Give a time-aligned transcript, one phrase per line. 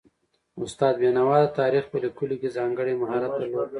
[0.63, 3.69] استاد بینوا د تاریخ په لیکلو کې ځانګړی مهارت درلود